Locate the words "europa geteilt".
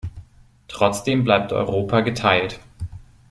1.53-2.59